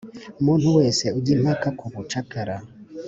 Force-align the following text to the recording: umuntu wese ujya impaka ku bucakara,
umuntu 0.39 0.67
wese 0.77 1.05
ujya 1.17 1.31
impaka 1.37 1.67
ku 1.79 1.85
bucakara, 1.93 2.55